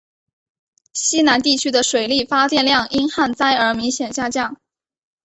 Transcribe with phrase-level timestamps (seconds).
[0.93, 4.59] 西南地区的水力发电量因旱灾而明显下降。